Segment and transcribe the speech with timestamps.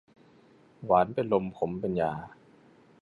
[0.85, 2.11] หวานเป็นลมขมเป็นยา